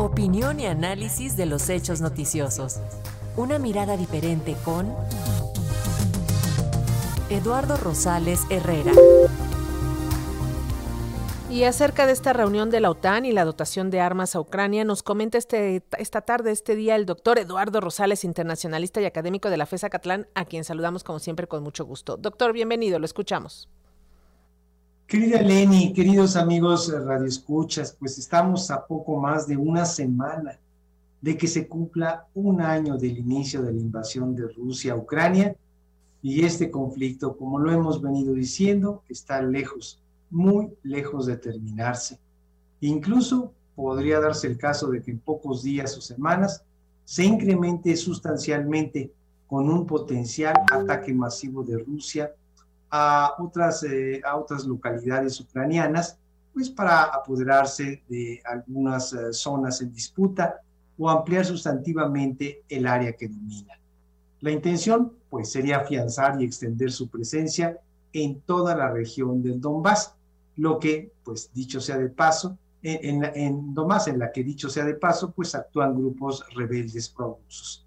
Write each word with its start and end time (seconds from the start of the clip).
Opinión 0.00 0.60
y 0.60 0.64
análisis 0.64 1.36
de 1.36 1.44
los 1.44 1.68
hechos 1.68 2.00
noticiosos. 2.00 2.80
Una 3.36 3.58
mirada 3.58 3.98
diferente 3.98 4.56
con 4.64 4.90
Eduardo 7.28 7.76
Rosales 7.76 8.40
Herrera. 8.48 8.92
Y 11.50 11.64
acerca 11.64 12.06
de 12.06 12.12
esta 12.12 12.32
reunión 12.32 12.70
de 12.70 12.80
la 12.80 12.88
OTAN 12.88 13.26
y 13.26 13.32
la 13.32 13.44
dotación 13.44 13.90
de 13.90 14.00
armas 14.00 14.34
a 14.34 14.40
Ucrania, 14.40 14.84
nos 14.84 15.02
comenta 15.02 15.36
este, 15.36 15.82
esta 15.98 16.22
tarde, 16.22 16.50
este 16.50 16.76
día, 16.76 16.96
el 16.96 17.04
doctor 17.04 17.38
Eduardo 17.38 17.82
Rosales, 17.82 18.24
internacionalista 18.24 19.02
y 19.02 19.04
académico 19.04 19.50
de 19.50 19.58
la 19.58 19.66
FESA 19.66 19.90
Catlán, 19.90 20.28
a 20.34 20.46
quien 20.46 20.64
saludamos 20.64 21.04
como 21.04 21.18
siempre 21.18 21.46
con 21.46 21.62
mucho 21.62 21.84
gusto. 21.84 22.16
Doctor, 22.16 22.54
bienvenido, 22.54 22.98
lo 22.98 23.04
escuchamos. 23.04 23.68
Querida 25.10 25.42
Leni, 25.42 25.92
queridos 25.92 26.36
amigos 26.36 26.88
radioescuchas, 26.88 27.96
pues 27.98 28.16
estamos 28.16 28.70
a 28.70 28.86
poco 28.86 29.18
más 29.18 29.48
de 29.48 29.56
una 29.56 29.84
semana 29.84 30.56
de 31.20 31.36
que 31.36 31.48
se 31.48 31.66
cumpla 31.66 32.28
un 32.32 32.60
año 32.60 32.96
del 32.96 33.18
inicio 33.18 33.60
de 33.60 33.72
la 33.72 33.80
invasión 33.80 34.36
de 34.36 34.46
Rusia 34.46 34.92
a 34.92 34.96
Ucrania 34.96 35.56
y 36.22 36.44
este 36.44 36.70
conflicto, 36.70 37.36
como 37.36 37.58
lo 37.58 37.72
hemos 37.72 38.00
venido 38.00 38.34
diciendo, 38.34 39.02
está 39.08 39.42
lejos 39.42 40.00
muy 40.30 40.68
lejos 40.84 41.26
de 41.26 41.38
terminarse. 41.38 42.20
Incluso 42.80 43.52
podría 43.74 44.20
darse 44.20 44.46
el 44.46 44.58
caso 44.58 44.92
de 44.92 45.02
que 45.02 45.10
en 45.10 45.18
pocos 45.18 45.64
días 45.64 45.98
o 45.98 46.00
semanas 46.00 46.62
se 47.04 47.24
incremente 47.24 47.96
sustancialmente 47.96 49.10
con 49.48 49.68
un 49.68 49.88
potencial 49.88 50.54
ataque 50.70 51.12
masivo 51.12 51.64
de 51.64 51.78
Rusia 51.78 52.32
a 52.90 53.34
otras, 53.38 53.82
eh, 53.84 54.20
a 54.24 54.36
otras 54.36 54.64
localidades 54.64 55.40
ucranianas, 55.40 56.18
pues 56.52 56.68
para 56.68 57.04
apoderarse 57.04 58.02
de 58.08 58.40
algunas 58.44 59.12
eh, 59.12 59.32
zonas 59.32 59.80
en 59.80 59.92
disputa 59.92 60.60
o 60.98 61.08
ampliar 61.08 61.46
sustantivamente 61.46 62.62
el 62.68 62.86
área 62.86 63.12
que 63.12 63.28
domina. 63.28 63.78
La 64.40 64.50
intención, 64.50 65.12
pues, 65.28 65.52
sería 65.52 65.78
afianzar 65.78 66.40
y 66.40 66.44
extender 66.44 66.90
su 66.90 67.08
presencia 67.08 67.78
en 68.12 68.40
toda 68.40 68.74
la 68.74 68.90
región 68.90 69.42
del 69.42 69.60
Donbass, 69.60 70.14
lo 70.56 70.78
que, 70.78 71.12
pues 71.22 71.50
dicho 71.54 71.80
sea 71.80 71.96
de 71.96 72.08
paso, 72.08 72.58
en, 72.82 73.24
en, 73.24 73.36
en 73.36 73.74
más 73.74 74.08
en 74.08 74.18
la 74.18 74.32
que 74.32 74.42
dicho 74.42 74.68
sea 74.68 74.84
de 74.84 74.94
paso, 74.94 75.30
pues 75.30 75.54
actúan 75.54 75.94
grupos 75.94 76.44
rebeldes 76.54 77.08
prorusos. 77.08 77.86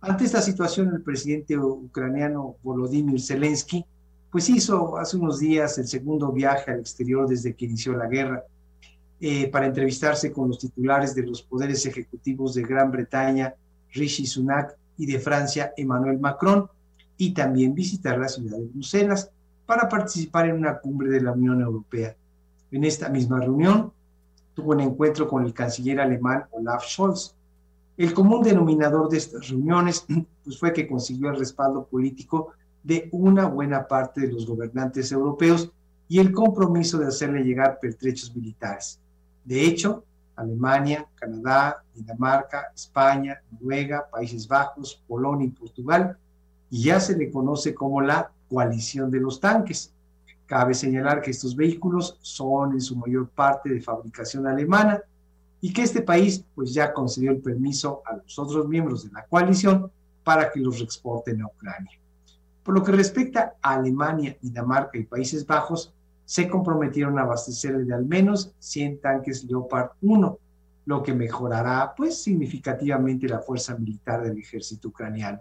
Ante 0.00 0.24
esta 0.24 0.42
situación, 0.42 0.92
el 0.94 1.02
presidente 1.02 1.56
ucraniano 1.56 2.56
Volodymyr 2.62 3.20
Zelensky, 3.20 3.84
pues 4.30 4.48
hizo 4.48 4.98
hace 4.98 5.16
unos 5.16 5.38
días 5.38 5.78
el 5.78 5.86
segundo 5.86 6.32
viaje 6.32 6.70
al 6.70 6.80
exterior 6.80 7.28
desde 7.28 7.54
que 7.54 7.64
inició 7.64 7.96
la 7.96 8.06
guerra, 8.06 8.44
eh, 9.18 9.48
para 9.48 9.66
entrevistarse 9.66 10.30
con 10.30 10.48
los 10.48 10.58
titulares 10.58 11.14
de 11.14 11.22
los 11.22 11.42
poderes 11.42 11.86
ejecutivos 11.86 12.54
de 12.54 12.62
Gran 12.62 12.90
Bretaña, 12.90 13.54
Rishi 13.92 14.26
Sunak, 14.26 14.76
y 14.98 15.06
de 15.06 15.18
Francia, 15.18 15.72
Emmanuel 15.76 16.18
Macron, 16.18 16.68
y 17.16 17.32
también 17.32 17.74
visitar 17.74 18.18
la 18.18 18.28
ciudad 18.28 18.58
de 18.58 18.66
Bruselas, 18.66 19.30
para 19.64 19.88
participar 19.88 20.48
en 20.48 20.56
una 20.56 20.78
cumbre 20.78 21.10
de 21.10 21.20
la 21.20 21.32
Unión 21.32 21.60
Europea. 21.60 22.14
En 22.70 22.84
esta 22.84 23.08
misma 23.08 23.40
reunión 23.40 23.92
tuvo 24.54 24.72
un 24.72 24.80
encuentro 24.80 25.28
con 25.28 25.44
el 25.44 25.52
canciller 25.52 26.00
alemán 26.00 26.44
Olaf 26.50 26.84
Scholz. 26.84 27.34
El 27.96 28.14
común 28.14 28.42
denominador 28.42 29.08
de 29.08 29.18
estas 29.18 29.48
reuniones 29.48 30.06
pues, 30.44 30.58
fue 30.58 30.72
que 30.72 30.86
consiguió 30.86 31.30
el 31.30 31.38
respaldo 31.38 31.86
político 31.86 32.52
de 32.86 33.08
una 33.10 33.46
buena 33.46 33.88
parte 33.88 34.20
de 34.20 34.32
los 34.32 34.46
gobernantes 34.46 35.10
europeos 35.10 35.72
y 36.06 36.20
el 36.20 36.30
compromiso 36.30 36.98
de 36.98 37.08
hacerle 37.08 37.42
llegar 37.42 37.80
pertrechos 37.80 38.34
militares. 38.36 39.00
De 39.44 39.60
hecho, 39.64 40.04
Alemania, 40.36 41.04
Canadá, 41.16 41.82
Dinamarca, 41.92 42.70
España, 42.72 43.40
Noruega, 43.50 44.08
Países 44.08 44.46
Bajos, 44.46 45.02
Polonia 45.08 45.48
y 45.48 45.50
Portugal, 45.50 46.16
ya 46.70 47.00
se 47.00 47.16
le 47.16 47.28
conoce 47.28 47.74
como 47.74 48.00
la 48.00 48.30
coalición 48.48 49.10
de 49.10 49.18
los 49.18 49.40
tanques. 49.40 49.92
Cabe 50.46 50.72
señalar 50.72 51.22
que 51.22 51.32
estos 51.32 51.56
vehículos 51.56 52.16
son 52.22 52.74
en 52.74 52.80
su 52.80 52.94
mayor 52.94 53.28
parte 53.30 53.68
de 53.68 53.80
fabricación 53.80 54.46
alemana 54.46 55.00
y 55.60 55.72
que 55.72 55.82
este 55.82 56.02
país 56.02 56.44
pues 56.54 56.72
ya 56.72 56.92
concedió 56.92 57.32
el 57.32 57.38
permiso 57.38 58.02
a 58.06 58.14
los 58.14 58.38
otros 58.38 58.68
miembros 58.68 59.02
de 59.02 59.10
la 59.10 59.26
coalición 59.26 59.90
para 60.22 60.52
que 60.52 60.60
los 60.60 60.80
exporten 60.80 61.42
a 61.42 61.46
Ucrania. 61.46 61.98
Por 62.66 62.74
lo 62.74 62.82
que 62.82 62.90
respecta 62.90 63.54
a 63.62 63.74
Alemania, 63.74 64.36
Dinamarca 64.42 64.98
y 64.98 65.04
Países 65.04 65.46
Bajos, 65.46 65.94
se 66.24 66.48
comprometieron 66.48 67.16
a 67.16 67.22
abastecerle 67.22 67.84
de 67.84 67.94
al 67.94 68.04
menos 68.04 68.52
100 68.58 69.00
tanques 69.00 69.44
Leopard 69.44 69.90
1, 70.02 70.38
lo 70.86 71.02
que 71.04 71.14
mejorará 71.14 71.94
pues 71.96 72.20
significativamente 72.20 73.28
la 73.28 73.38
fuerza 73.38 73.76
militar 73.76 74.24
del 74.24 74.36
ejército 74.36 74.88
ucraniano. 74.88 75.38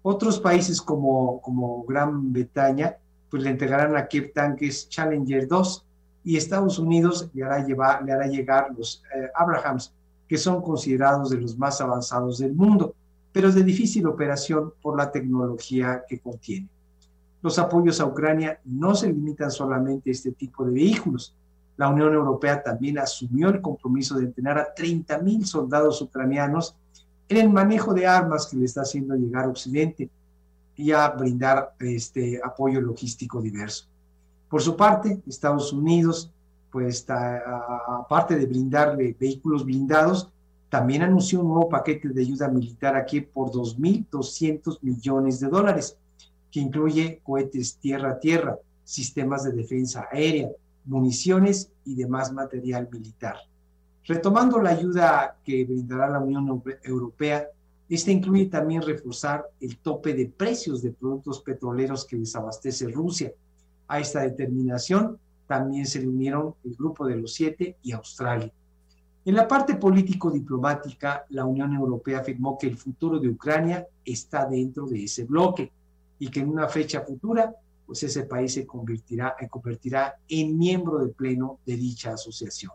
Otros 0.00 0.40
países 0.40 0.80
como, 0.80 1.84
Gran 1.86 2.32
Bretaña, 2.32 2.96
pues 3.28 3.42
le 3.42 3.50
entregarán 3.50 3.94
a 3.94 4.06
Kiev 4.06 4.32
tanques 4.32 4.88
Challenger 4.88 5.46
2 5.46 5.86
y 6.24 6.38
Estados 6.38 6.78
Unidos 6.78 7.28
le 7.34 7.44
hará, 7.44 7.66
llevar, 7.66 8.02
le 8.02 8.12
hará 8.12 8.28
llegar 8.28 8.68
los 8.74 9.02
eh, 9.14 9.28
Abrahams, 9.34 9.92
que 10.26 10.38
son 10.38 10.62
considerados 10.62 11.28
de 11.28 11.38
los 11.38 11.58
más 11.58 11.82
avanzados 11.82 12.38
del 12.38 12.54
mundo, 12.54 12.94
pero 13.36 13.52
de 13.52 13.62
difícil 13.62 14.06
operación 14.06 14.72
por 14.80 14.96
la 14.96 15.12
tecnología 15.12 16.04
que 16.08 16.20
contiene. 16.20 16.70
Los 17.42 17.58
apoyos 17.58 18.00
a 18.00 18.06
Ucrania 18.06 18.58
no 18.64 18.94
se 18.94 19.08
limitan 19.08 19.50
solamente 19.50 20.08
a 20.08 20.12
este 20.14 20.32
tipo 20.32 20.64
de 20.64 20.72
vehículos. 20.72 21.34
La 21.76 21.90
Unión 21.90 22.14
Europea 22.14 22.62
también 22.62 22.98
asumió 22.98 23.50
el 23.50 23.60
compromiso 23.60 24.14
de 24.14 24.24
entrenar 24.24 24.56
a 24.56 24.72
30 24.72 25.18
mil 25.18 25.44
soldados 25.44 26.00
ucranianos 26.00 26.76
en 27.28 27.36
el 27.36 27.50
manejo 27.50 27.92
de 27.92 28.06
armas 28.06 28.46
que 28.46 28.56
le 28.56 28.64
está 28.64 28.80
haciendo 28.80 29.14
llegar 29.14 29.46
Occidente 29.48 30.08
y 30.74 30.92
a 30.92 31.06
brindar 31.10 31.74
este 31.80 32.40
apoyo 32.42 32.80
logístico 32.80 33.42
diverso. 33.42 33.84
Por 34.48 34.62
su 34.62 34.74
parte, 34.78 35.20
Estados 35.26 35.74
Unidos, 35.74 36.32
pues 36.70 37.04
aparte 37.10 38.38
de 38.38 38.46
brindarle 38.46 39.14
vehículos 39.20 39.62
blindados, 39.62 40.32
también 40.76 41.00
anunció 41.00 41.40
un 41.40 41.48
nuevo 41.48 41.70
paquete 41.70 42.10
de 42.10 42.20
ayuda 42.20 42.48
militar 42.48 42.96
aquí 42.96 43.22
por 43.22 43.50
2.200 43.50 44.78
millones 44.82 45.40
de 45.40 45.48
dólares, 45.48 45.96
que 46.50 46.60
incluye 46.60 47.22
cohetes 47.24 47.78
tierra-tierra, 47.78 48.58
sistemas 48.84 49.44
de 49.44 49.52
defensa 49.52 50.06
aérea, 50.12 50.50
municiones 50.84 51.70
y 51.86 51.94
demás 51.94 52.30
material 52.30 52.90
militar. 52.92 53.36
Retomando 54.04 54.60
la 54.60 54.68
ayuda 54.68 55.38
que 55.42 55.64
brindará 55.64 56.10
la 56.10 56.20
Unión 56.20 56.62
Europea, 56.82 57.48
esta 57.88 58.10
incluye 58.10 58.44
también 58.44 58.82
reforzar 58.82 59.46
el 59.62 59.78
tope 59.78 60.12
de 60.12 60.26
precios 60.26 60.82
de 60.82 60.90
productos 60.90 61.40
petroleros 61.40 62.04
que 62.04 62.16
les 62.16 62.36
abastece 62.36 62.86
Rusia. 62.88 63.32
A 63.88 63.98
esta 63.98 64.20
determinación 64.20 65.18
también 65.46 65.86
se 65.86 66.06
unieron 66.06 66.54
el 66.64 66.74
Grupo 66.74 67.06
de 67.06 67.16
los 67.16 67.32
Siete 67.32 67.78
y 67.82 67.92
Australia. 67.92 68.52
En 69.26 69.34
la 69.34 69.48
parte 69.48 69.74
político-diplomática, 69.74 71.26
la 71.30 71.44
Unión 71.44 71.74
Europea 71.74 72.20
afirmó 72.20 72.56
que 72.56 72.68
el 72.68 72.76
futuro 72.76 73.18
de 73.18 73.28
Ucrania 73.28 73.84
está 74.04 74.46
dentro 74.46 74.86
de 74.86 75.02
ese 75.02 75.24
bloque 75.24 75.72
y 76.20 76.28
que 76.28 76.38
en 76.38 76.48
una 76.48 76.68
fecha 76.68 77.00
futura, 77.00 77.52
pues 77.84 78.04
ese 78.04 78.22
país 78.22 78.54
se 78.54 78.64
convertirá, 78.64 79.34
se 79.36 79.48
convertirá 79.48 80.14
en 80.28 80.56
miembro 80.56 80.98
de 80.98 81.08
pleno 81.08 81.58
de 81.66 81.76
dicha 81.76 82.12
asociación. 82.12 82.70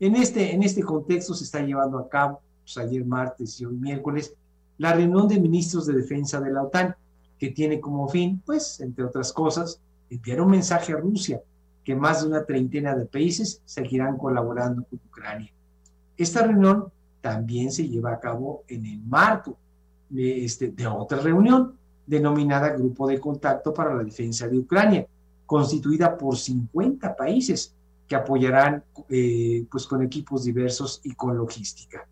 En 0.00 0.16
este, 0.16 0.52
en 0.52 0.64
este 0.64 0.82
contexto 0.82 1.34
se 1.34 1.44
está 1.44 1.60
llevando 1.60 1.98
a 1.98 2.08
cabo, 2.08 2.40
pues 2.64 2.76
ayer 2.76 3.04
martes 3.04 3.60
y 3.60 3.64
hoy 3.64 3.76
miércoles, 3.76 4.34
la 4.76 4.92
reunión 4.92 5.28
de 5.28 5.38
ministros 5.38 5.86
de 5.86 5.94
defensa 5.94 6.40
de 6.40 6.50
la 6.50 6.64
OTAN, 6.64 6.96
que 7.38 7.50
tiene 7.50 7.78
como 7.78 8.08
fin, 8.08 8.42
pues, 8.44 8.80
entre 8.80 9.04
otras 9.04 9.32
cosas, 9.32 9.80
enviar 10.10 10.40
un 10.40 10.50
mensaje 10.50 10.92
a 10.92 10.96
Rusia 10.96 11.40
que 11.84 11.94
más 11.94 12.22
de 12.22 12.28
una 12.28 12.44
treintena 12.44 12.96
de 12.96 13.06
países 13.06 13.62
seguirán 13.64 14.18
colaborando 14.18 14.82
con 14.82 14.98
Ucrania. 15.06 15.52
Esta 16.20 16.46
reunión 16.46 16.84
también 17.22 17.72
se 17.72 17.88
lleva 17.88 18.12
a 18.12 18.20
cabo 18.20 18.64
en 18.68 18.84
el 18.84 19.00
marco 19.00 19.56
de, 20.10 20.44
este, 20.44 20.68
de 20.68 20.86
otra 20.86 21.18
reunión 21.18 21.78
denominada 22.06 22.76
Grupo 22.76 23.08
de 23.08 23.18
Contacto 23.18 23.72
para 23.72 23.94
la 23.94 24.04
Defensa 24.04 24.46
de 24.46 24.58
Ucrania, 24.58 25.06
constituida 25.46 26.18
por 26.18 26.36
50 26.36 27.16
países, 27.16 27.74
que 28.06 28.16
apoyarán 28.16 28.84
eh, 29.08 29.64
pues 29.70 29.86
con 29.86 30.02
equipos 30.02 30.44
diversos 30.44 31.00
y 31.04 31.14
con 31.14 31.38
logística. 31.38 32.06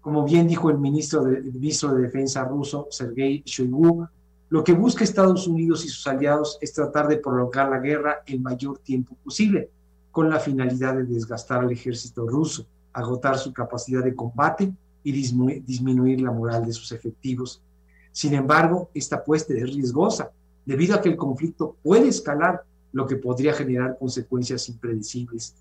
Como 0.00 0.24
bien 0.24 0.46
dijo 0.46 0.70
el 0.70 0.78
ministro 0.78 1.24
de, 1.24 1.38
el 1.38 1.52
ministro 1.52 1.92
de 1.92 2.02
Defensa 2.02 2.44
ruso, 2.44 2.86
Sergei 2.92 3.42
Shoigu, 3.44 4.06
lo 4.48 4.62
que 4.62 4.74
busca 4.74 5.02
Estados 5.02 5.48
Unidos 5.48 5.84
y 5.84 5.88
sus 5.88 6.06
aliados 6.06 6.56
es 6.60 6.72
tratar 6.72 7.08
de 7.08 7.16
prolongar 7.16 7.68
la 7.68 7.80
guerra 7.80 8.22
el 8.26 8.40
mayor 8.40 8.78
tiempo 8.78 9.16
posible, 9.24 9.70
con 10.12 10.30
la 10.30 10.38
finalidad 10.38 10.94
de 10.94 11.02
desgastar 11.02 11.62
al 11.62 11.72
ejército 11.72 12.28
ruso, 12.28 12.64
agotar 12.92 13.38
su 13.38 13.52
capacidad 13.52 14.02
de 14.02 14.14
combate 14.14 14.72
y 15.02 15.12
disminuir, 15.12 15.64
disminuir 15.64 16.20
la 16.20 16.30
moral 16.30 16.64
de 16.66 16.72
sus 16.72 16.92
efectivos. 16.92 17.62
Sin 18.12 18.34
embargo, 18.34 18.90
esta 18.94 19.16
apuesta 19.16 19.54
es 19.54 19.62
riesgosa, 19.62 20.30
debido 20.66 20.94
a 20.94 21.00
que 21.00 21.08
el 21.08 21.16
conflicto 21.16 21.76
puede 21.82 22.08
escalar 22.08 22.64
lo 22.92 23.06
que 23.06 23.16
podría 23.16 23.52
generar 23.52 23.96
consecuencias 23.98 24.68
impredecibles. 24.68 25.54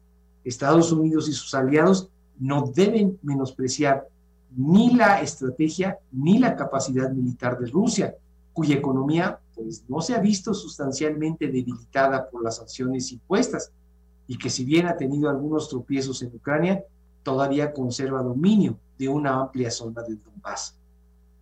Estados 0.44 0.92
Unidos 0.92 1.30
y 1.30 1.34
sus 1.34 1.54
aliados 1.54 2.10
no 2.40 2.72
deben 2.74 3.20
menospreciar 3.22 4.08
ni 4.56 4.96
la 4.96 5.22
estrategia 5.22 6.00
ni 6.12 6.40
la 6.40 6.56
capacidad 6.56 7.12
militar 7.12 7.60
de 7.60 7.68
Rusia, 7.68 8.16
cuya 8.54 8.76
economía 8.76 9.40
pues, 9.54 9.84
no 9.88 10.02
se 10.02 10.16
ha 10.16 10.20
visto 10.20 10.54
sustancialmente 10.54 11.48
debilitada 11.48 12.30
por 12.30 12.44
las 12.44 12.58
sanciones 12.58 13.12
impuestas 13.12 13.72
y 14.28 14.38
que 14.38 14.50
si 14.50 14.64
bien 14.64 14.88
ha 14.88 14.98
tenido 14.98 15.30
algunos 15.30 15.70
tropiezos 15.70 16.22
en 16.22 16.36
Ucrania, 16.36 16.84
todavía 17.24 17.74
conserva 17.74 18.22
dominio 18.22 18.78
de 18.98 19.08
una 19.08 19.40
amplia 19.40 19.72
zona 19.72 20.02
del 20.04 20.22
Donbass. 20.24 20.76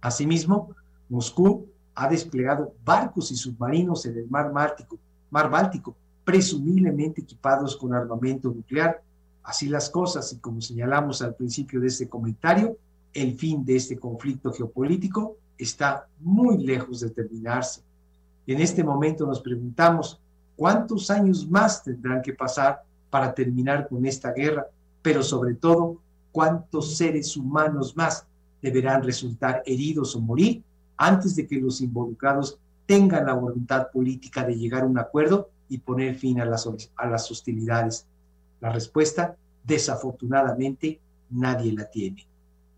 Asimismo, 0.01 0.75
Moscú 1.09 1.67
ha 1.95 2.07
desplegado 2.07 2.73
barcos 2.83 3.31
y 3.31 3.35
submarinos 3.35 4.05
en 4.05 4.17
el 4.17 4.27
mar 4.27 4.51
mar 4.51 5.49
Báltico, 5.49 5.95
presumiblemente 6.23 7.21
equipados 7.21 7.75
con 7.75 7.93
armamento 7.93 8.49
nuclear. 8.49 9.01
Así 9.43 9.67
las 9.67 9.89
cosas, 9.89 10.31
y 10.33 10.37
como 10.39 10.61
señalamos 10.61 11.21
al 11.21 11.35
principio 11.35 11.79
de 11.79 11.87
este 11.87 12.07
comentario, 12.07 12.77
el 13.13 13.37
fin 13.37 13.65
de 13.65 13.77
este 13.77 13.97
conflicto 13.97 14.51
geopolítico 14.51 15.37
está 15.57 16.07
muy 16.19 16.57
lejos 16.57 16.99
de 16.99 17.09
terminarse. 17.09 17.81
En 18.45 18.61
este 18.61 18.83
momento 18.83 19.25
nos 19.25 19.41
preguntamos 19.41 20.19
cuántos 20.55 21.09
años 21.09 21.49
más 21.49 21.83
tendrán 21.83 22.21
que 22.21 22.33
pasar 22.33 22.83
para 23.09 23.33
terminar 23.33 23.87
con 23.87 24.05
esta 24.05 24.31
guerra, 24.33 24.67
pero 25.01 25.23
sobre 25.23 25.55
todo, 25.55 26.01
cuántos 26.31 26.95
seres 26.95 27.35
humanos 27.35 27.95
más 27.95 28.27
deberán 28.61 29.03
resultar 29.03 29.63
heridos 29.65 30.15
o 30.15 30.21
morir 30.21 30.63
antes 30.97 31.35
de 31.35 31.47
que 31.47 31.57
los 31.57 31.81
involucrados 31.81 32.59
tengan 32.85 33.25
la 33.25 33.33
voluntad 33.33 33.89
política 33.91 34.43
de 34.43 34.55
llegar 34.55 34.83
a 34.83 34.87
un 34.87 34.97
acuerdo 34.97 35.49
y 35.69 35.79
poner 35.79 36.15
fin 36.15 36.39
a 36.39 36.45
las, 36.45 37.31
hostilidades. 37.31 38.07
La 38.61 38.71
respuesta, 38.71 39.35
desafortunadamente, 39.63 40.99
nadie 41.29 41.73
la 41.73 41.89
tiene. 41.89 42.25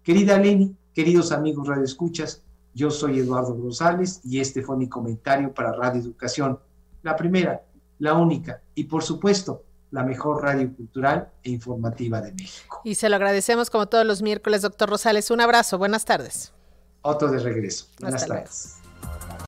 Querida 0.03 0.37
Leni, 0.37 0.75
queridos 0.93 1.31
amigos 1.31 1.67
Radio 1.67 1.83
Escuchas, 1.83 2.41
yo 2.73 2.89
soy 2.89 3.19
Eduardo 3.19 3.53
González 3.55 4.21
y 4.23 4.39
este 4.39 4.61
fue 4.61 4.77
mi 4.77 4.87
comentario 4.87 5.53
para 5.53 5.73
Radio 5.73 6.01
Educación, 6.01 6.59
la 7.03 7.15
primera, 7.15 7.61
la 7.99 8.13
única 8.13 8.61
y 8.73 8.85
por 8.85 9.03
supuesto 9.03 9.63
la 9.91 10.03
mejor 10.03 10.43
radio 10.43 10.73
cultural 10.75 11.29
e 11.43 11.49
informativa 11.49 12.21
de 12.21 12.31
México. 12.33 12.81
Y 12.83 12.95
se 12.95 13.09
lo 13.09 13.15
agradecemos 13.15 13.69
como 13.69 13.87
todos 13.87 14.05
los 14.05 14.21
miércoles, 14.21 14.61
doctor 14.61 14.89
Rosales. 14.89 15.31
Un 15.31 15.41
abrazo, 15.41 15.77
buenas 15.77 16.05
tardes. 16.05 16.53
Otro 17.01 17.29
de 17.31 17.39
regreso. 17.39 17.87
Buenas 17.99 18.25
tardes. 18.27 18.78